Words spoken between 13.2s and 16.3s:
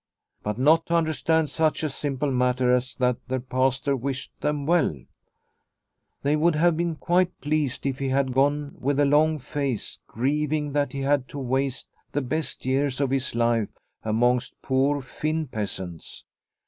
life amongst poor Finn peasants.